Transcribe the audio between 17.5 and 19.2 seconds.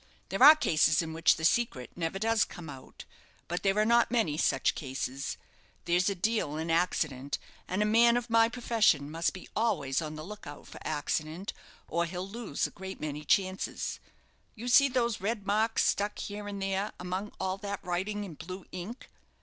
that writing in blue ink.